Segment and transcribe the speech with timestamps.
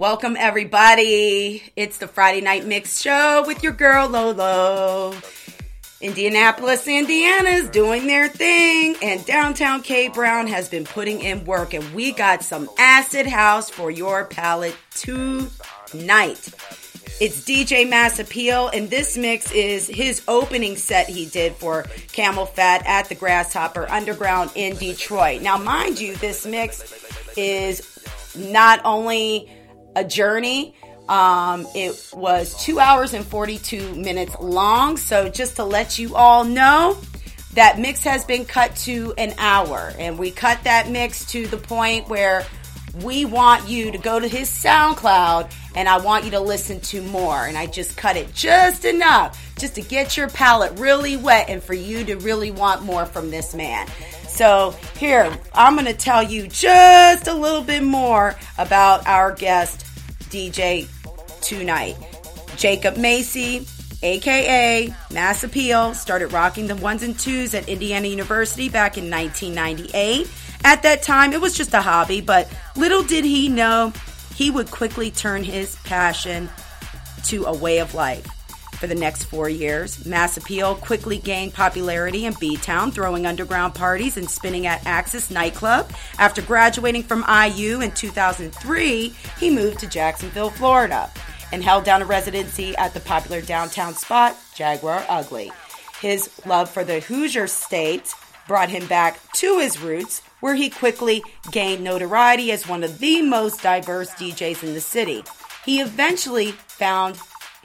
[0.00, 1.62] Welcome, everybody.
[1.76, 5.14] It's the Friday Night Mix Show with your girl, Lolo.
[6.00, 11.74] Indianapolis, Indiana is doing their thing, and downtown K Brown has been putting in work,
[11.74, 16.48] and we got some acid house for your palate tonight.
[17.20, 21.82] It's DJ Mass Appeal, and this mix is his opening set he did for
[22.14, 25.42] CamelPhat at the Grasshopper Underground in Detroit.
[25.42, 27.86] Now, mind you, this mix is
[28.34, 29.50] not only
[29.96, 30.74] a journey.
[31.08, 34.96] Um, it was two hours and 42 minutes long.
[34.96, 36.96] So, just to let you all know,
[37.54, 39.92] that mix has been cut to an hour.
[39.98, 42.46] And we cut that mix to the point where
[43.02, 47.02] we want you to go to his SoundCloud and I want you to listen to
[47.02, 47.46] more.
[47.46, 51.62] And I just cut it just enough just to get your palate really wet and
[51.62, 53.86] for you to really want more from this man.
[54.40, 59.84] So, here, I'm going to tell you just a little bit more about our guest,
[60.30, 60.88] DJ
[61.42, 61.94] tonight.
[62.56, 63.66] Jacob Macy,
[64.02, 70.26] aka Mass Appeal, started rocking the ones and twos at Indiana University back in 1998.
[70.64, 73.92] At that time, it was just a hobby, but little did he know
[74.36, 76.48] he would quickly turn his passion
[77.24, 78.39] to a way of life.
[78.80, 83.74] For the next four years, Mass Appeal quickly gained popularity in B Town, throwing underground
[83.74, 85.92] parties and spinning at Axis nightclub.
[86.18, 91.10] After graduating from IU in 2003, he moved to Jacksonville, Florida,
[91.52, 95.52] and held down a residency at the popular downtown spot, Jaguar Ugly.
[96.00, 98.14] His love for the Hoosier state
[98.48, 103.20] brought him back to his roots, where he quickly gained notoriety as one of the
[103.20, 105.22] most diverse DJs in the city.
[105.66, 107.18] He eventually found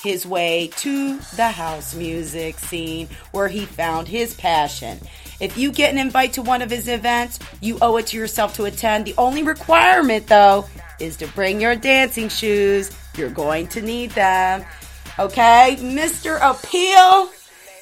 [0.06, 5.00] his way to the house music scene where he found his passion.
[5.40, 8.54] If you get an invite to one of his events, you owe it to yourself
[8.56, 9.06] to attend.
[9.06, 10.68] The only requirement, though,
[11.00, 12.96] is to bring your dancing shoes.
[13.18, 14.64] You're going to need them.
[15.18, 16.38] Okay, Mr.
[16.40, 17.32] Appeal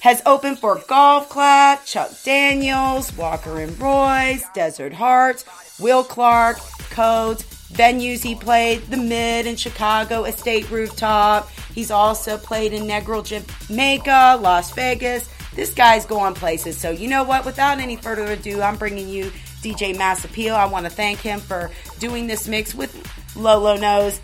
[0.01, 5.43] has opened for Golf Clap, Chuck Daniels, Walker and Royce, Desert Hearts,
[5.77, 6.57] Will Clark,
[6.89, 11.49] Codes, venues he played, the Mid in Chicago, Estate Rooftop.
[11.73, 15.29] He's also played in Negril, Jamaica, Las Vegas.
[15.55, 16.77] This guy's going places.
[16.77, 17.45] So, you know what?
[17.45, 19.31] Without any further ado, I'm bringing you
[19.61, 20.55] DJ Mass Appeal.
[20.55, 22.93] I want to thank him for doing this mix with
[23.35, 24.19] Lolo Knows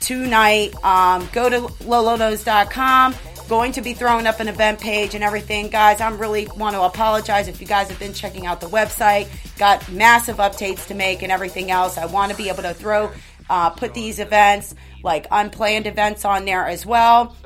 [0.00, 0.74] tonight.
[0.84, 3.14] Um, go to loloknows.com
[3.52, 5.68] going to be throwing up an event page and everything.
[5.68, 9.28] Guys, I'm really want to apologize if you guys have been checking out the website,
[9.58, 11.98] got massive updates to make and everything else.
[11.98, 13.10] I want to be able to throw,
[13.50, 17.36] uh, put these events, like unplanned events on there as well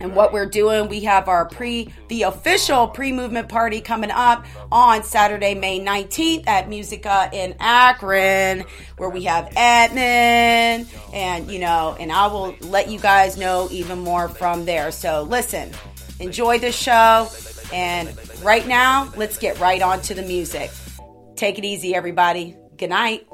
[0.00, 0.88] and what we're doing.
[0.88, 6.46] We have our pre, the official pre movement party coming up on Saturday, May 19th
[6.46, 8.64] at Musica in Akron,
[8.96, 14.00] where we have admin and, you know, and I will let you guys know even
[14.00, 14.90] more from there.
[14.90, 15.70] So listen,
[16.20, 17.28] enjoy the show.
[17.72, 20.70] And right now, let's get right on to the music.
[21.34, 22.56] Take it easy, everybody.
[22.76, 23.26] Good night.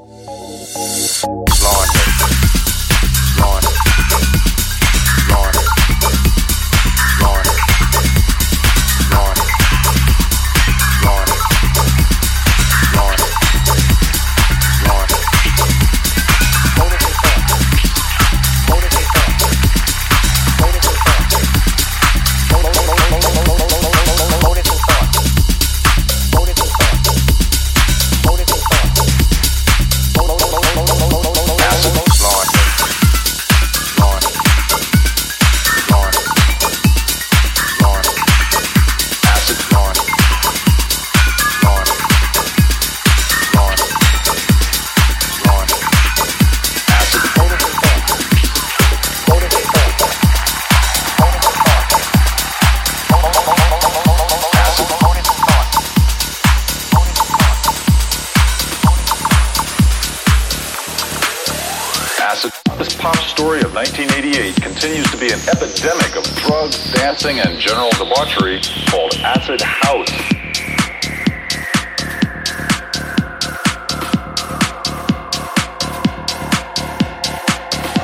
[67.21, 70.09] dancing and general debauchery called Acid House.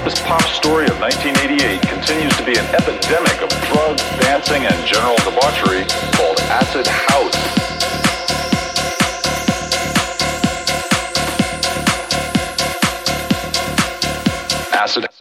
[0.04, 5.16] This pop story of 1988 continues to be an epidemic of drugs, dancing, and general
[5.24, 7.56] debauchery called Acid House.
[14.72, 15.15] acid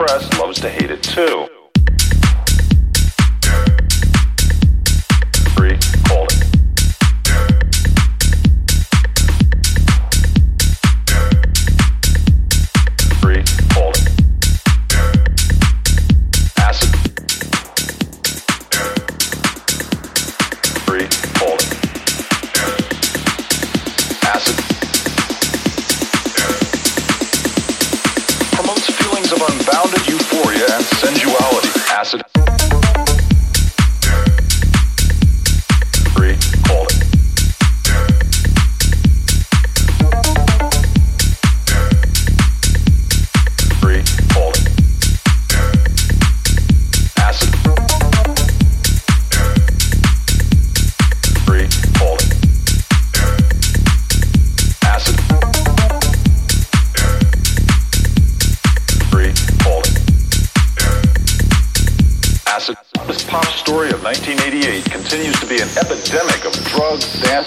[0.00, 1.49] press loves to hate it too.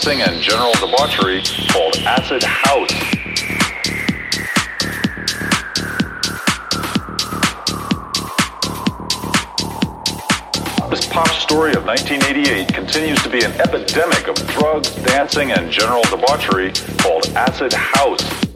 [0.03, 2.91] Dancing, and general debauchery called acid house.
[10.89, 16.03] This pop story of 1988 continues to be an epidemic of drugs, dancing, and general
[16.03, 18.52] debauchery called acid house.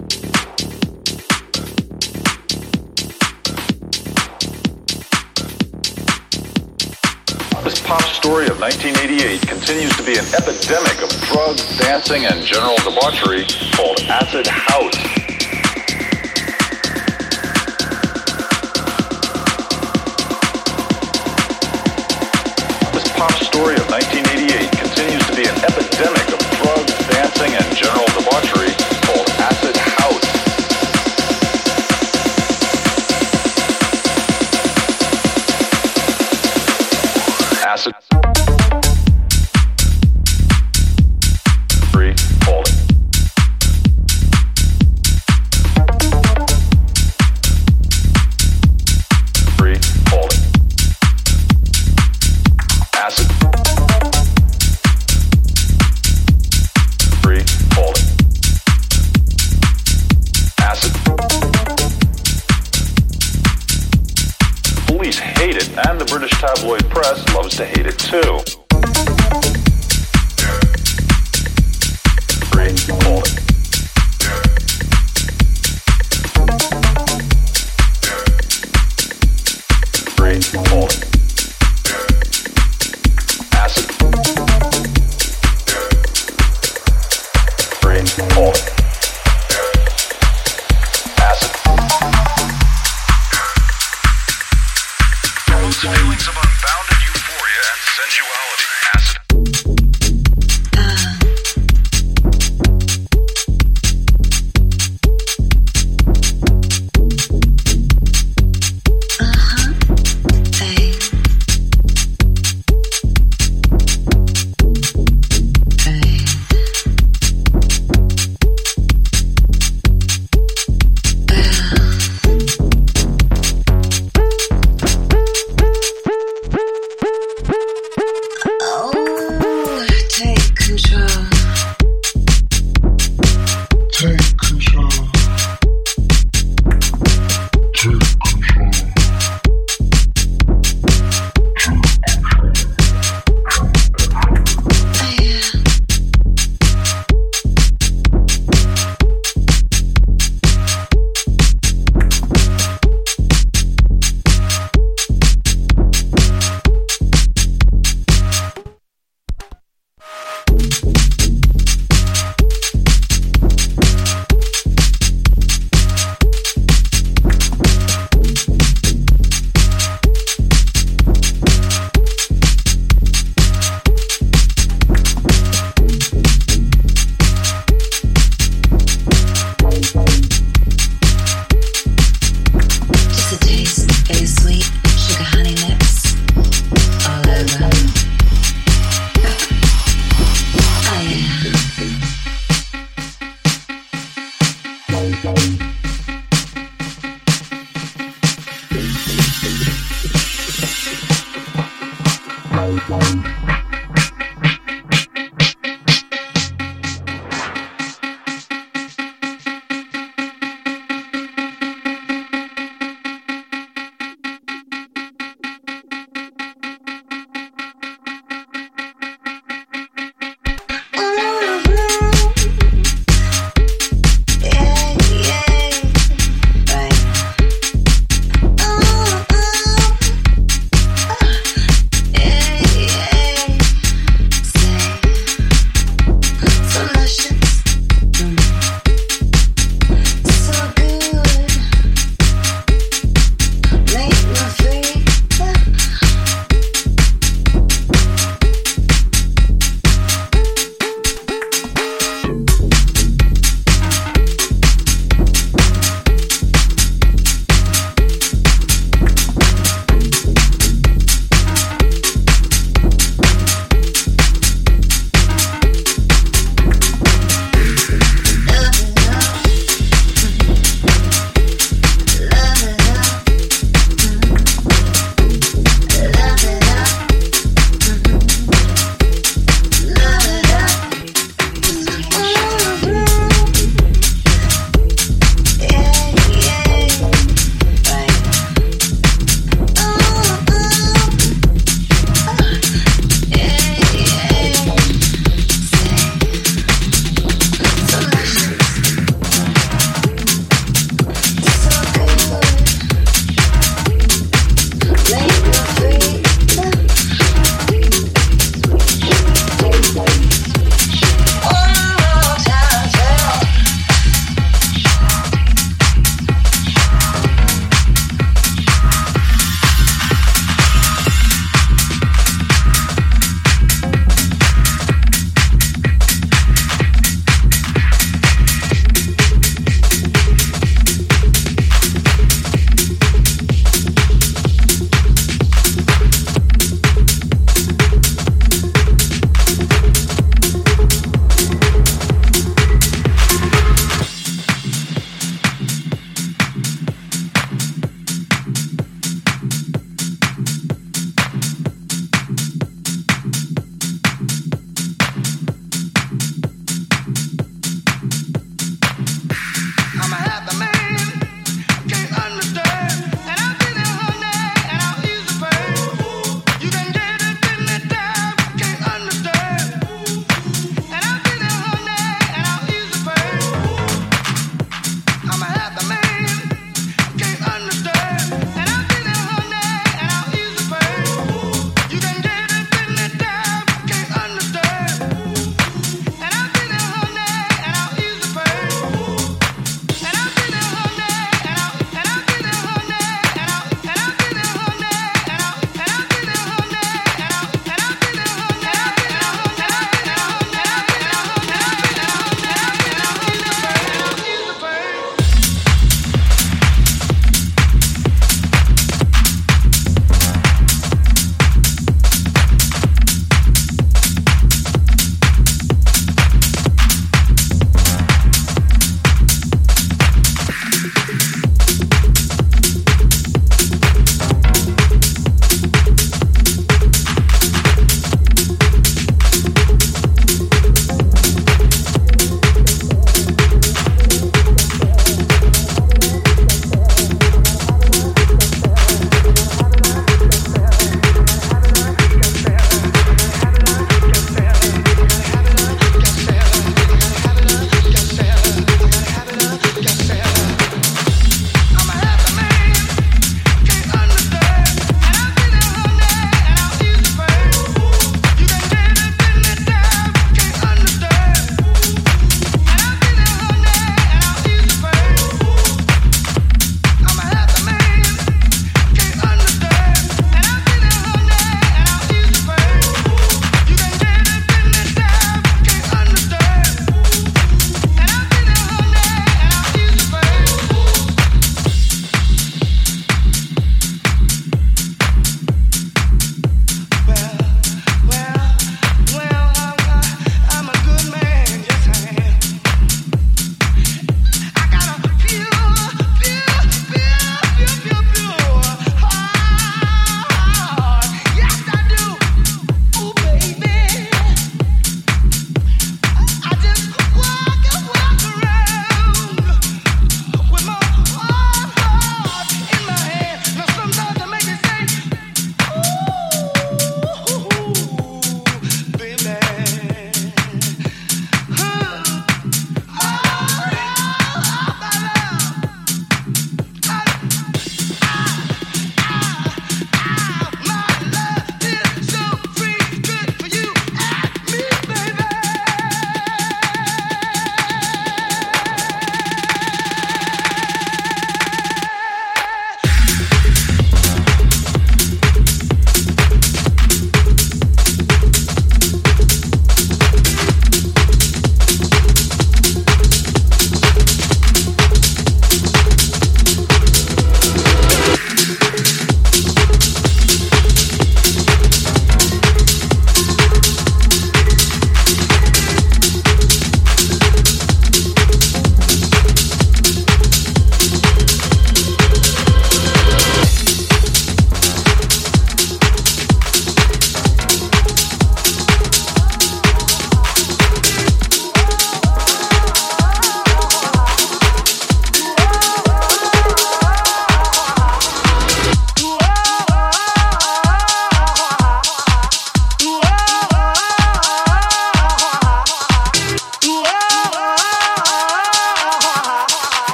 [7.88, 13.48] Pop story of 1988 continues to be an epidemic of drugs, dancing, and general debauchery
[13.80, 14.92] called acid house.
[22.92, 28.04] This pop story of 1988 continues to be an epidemic of drugs, dancing, and general
[28.20, 28.67] debauchery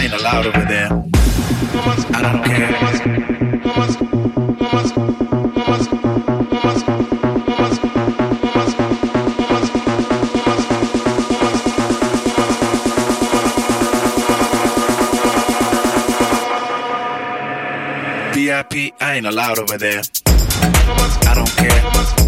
[0.00, 0.88] ain't allowed over there.
[2.14, 2.70] I don't care.
[18.32, 20.00] VIP, I ain't allowed over there.
[20.26, 22.19] I don't care.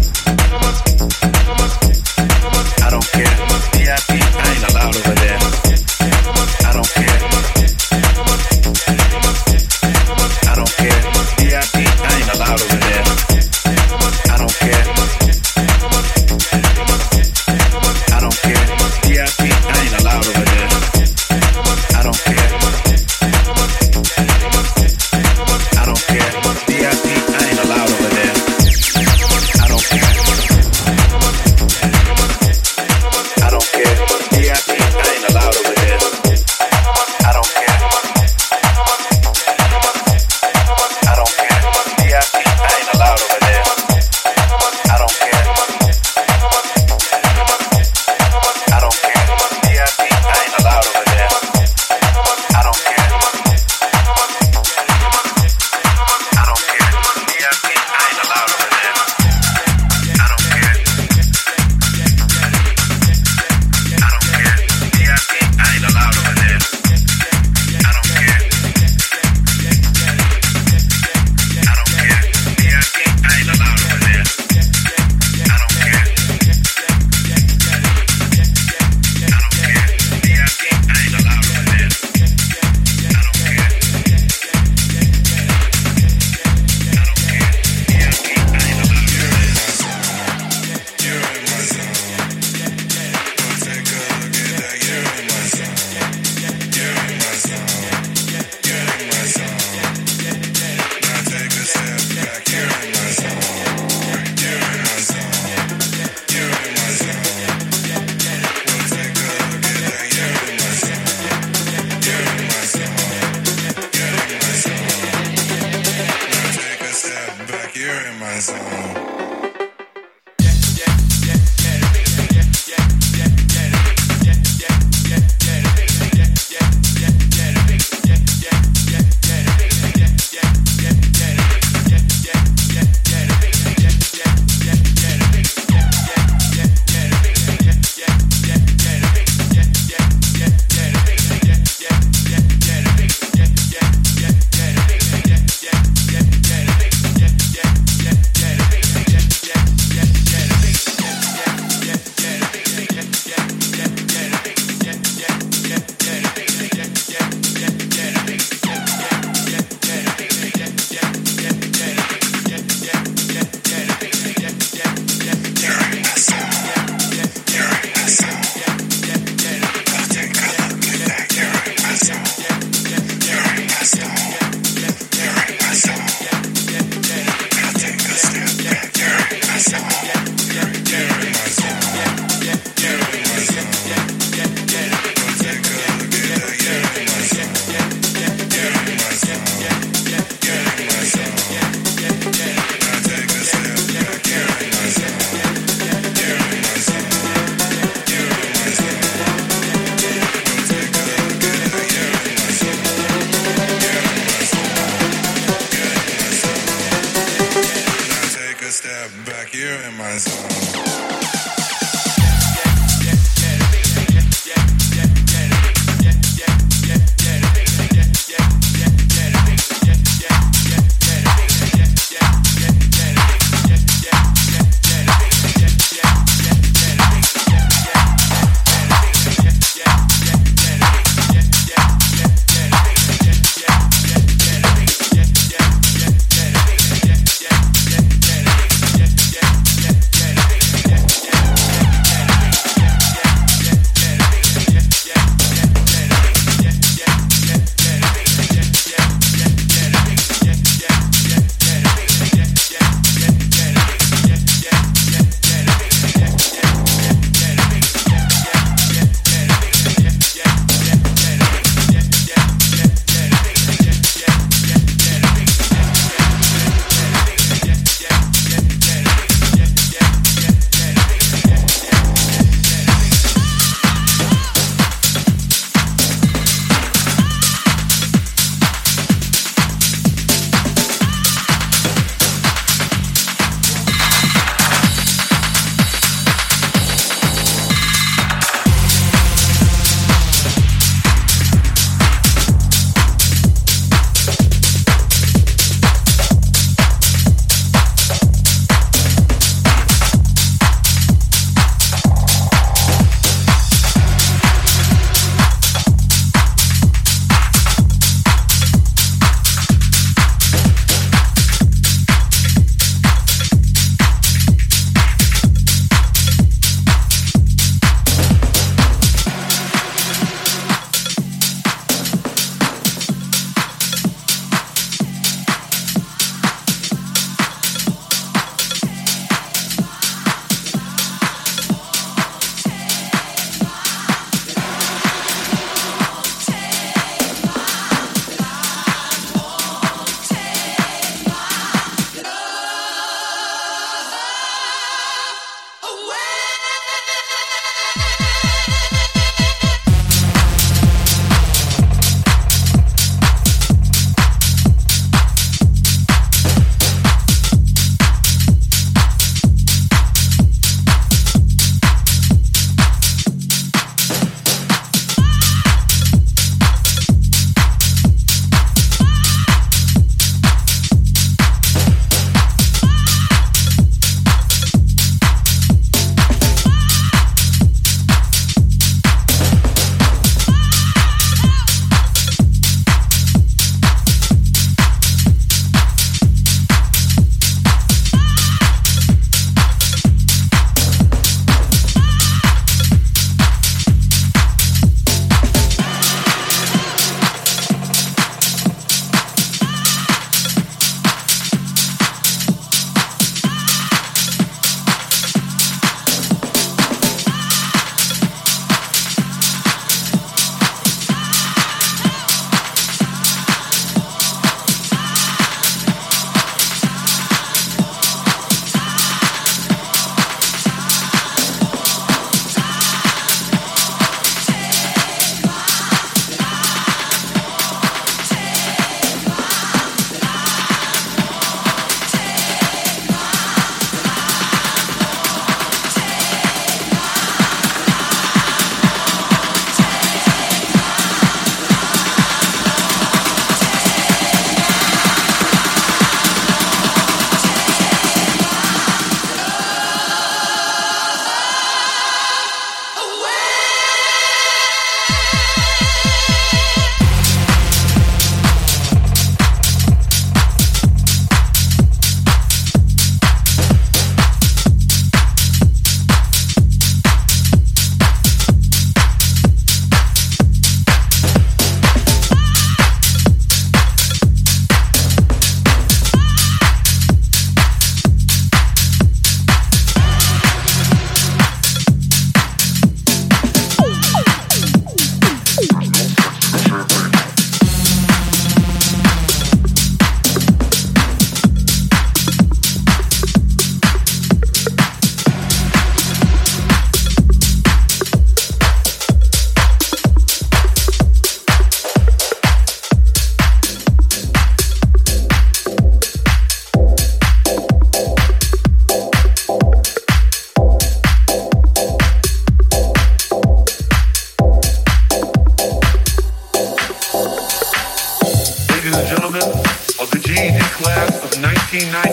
[521.91, 522.12] 1990.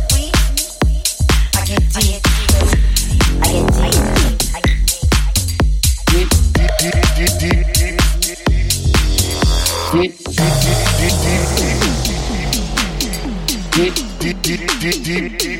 [14.81, 15.29] D D.
[15.37, 15.50] deep.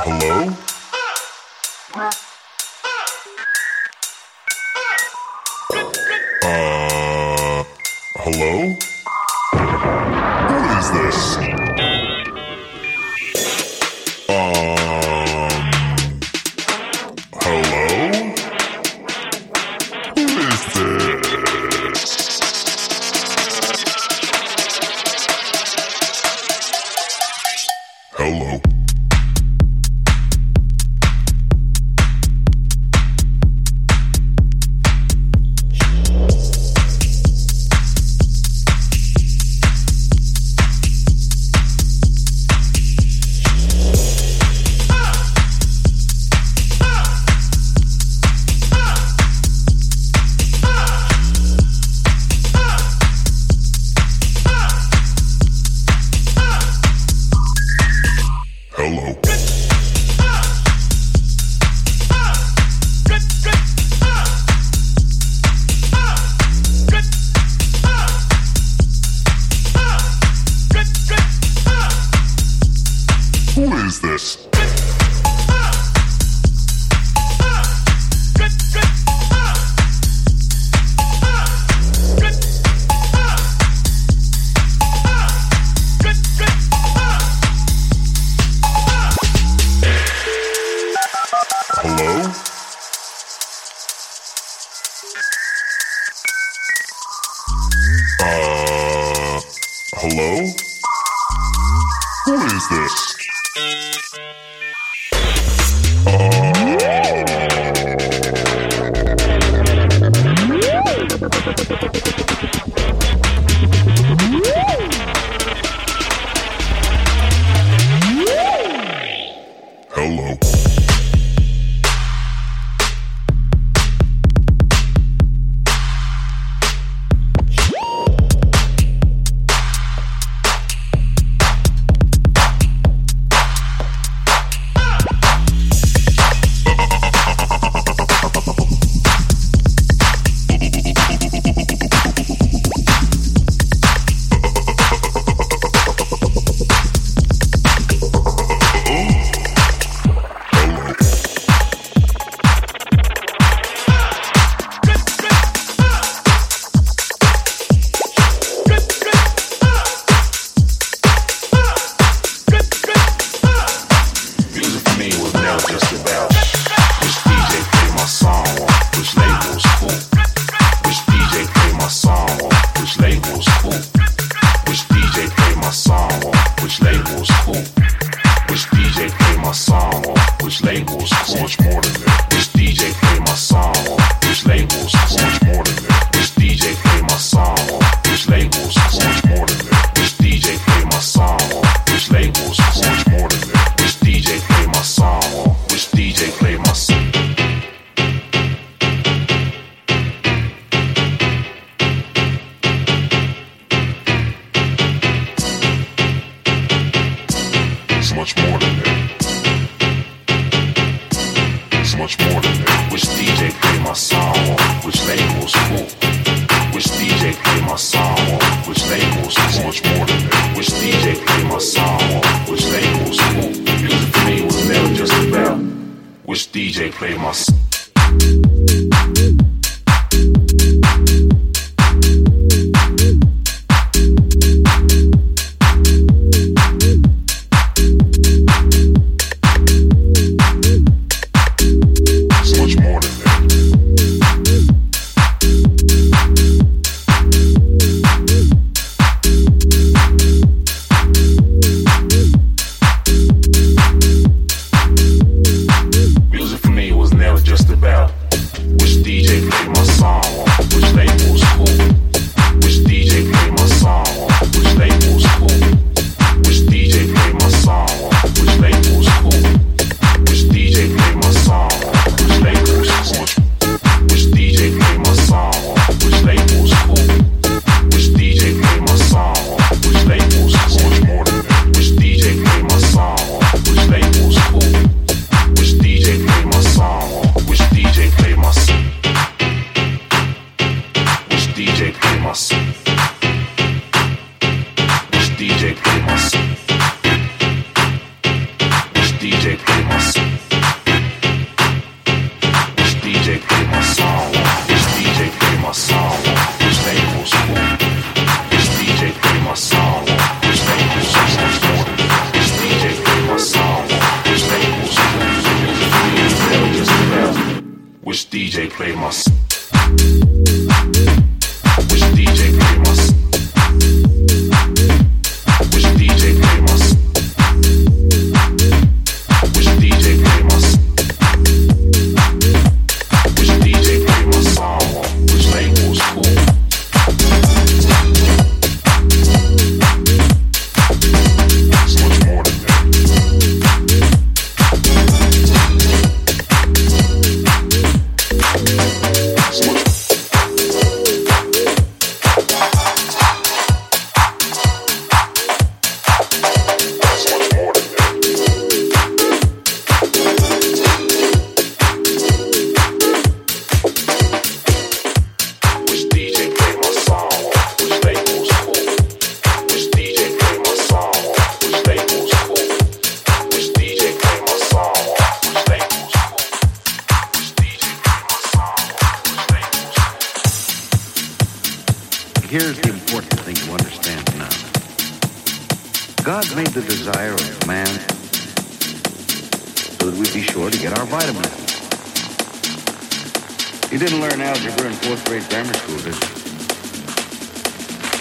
[0.00, 0.54] Hello?
[6.42, 7.64] Uh,
[8.14, 8.87] hello?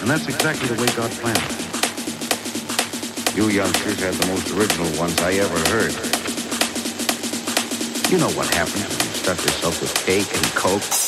[0.07, 1.67] And that's exactly the way God planned it.
[3.35, 5.91] You youngsters had the most original ones I ever heard.
[8.09, 11.06] You know what happens when you stuff yourself with cake and coke.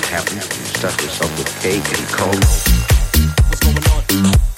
[0.00, 2.34] What happens when you stuff yourself with cake and coke.
[3.48, 4.49] What's going on?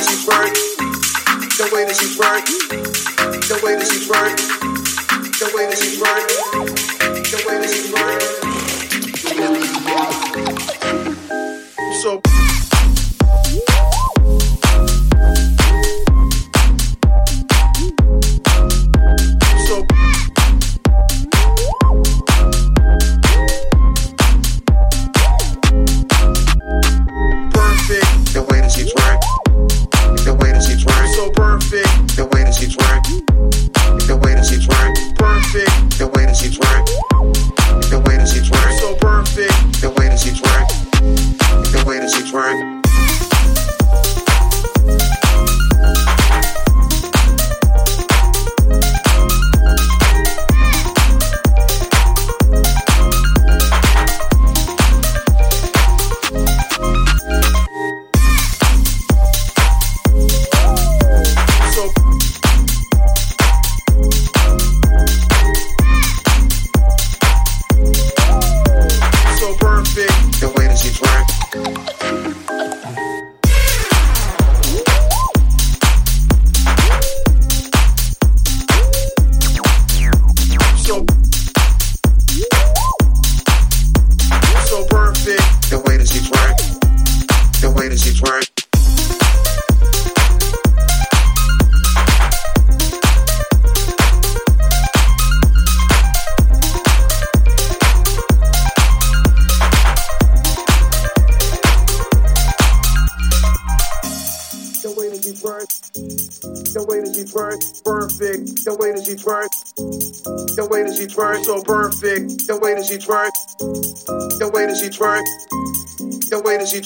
[0.00, 0.54] that she work,
[1.58, 2.44] the way that she work,
[3.48, 4.36] the way that she work,
[5.38, 6.28] the way that she work,
[7.30, 8.22] the way that she work.
[12.02, 12.49] So.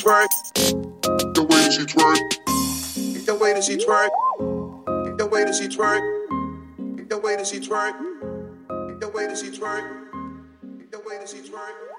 [0.05, 0.29] twerk,
[1.35, 4.11] the way that she twerk, the way that she twerk,
[5.17, 10.11] the way that she twerk, the way that she twerk, the way that she twerk,
[10.91, 11.94] the way that she twerk.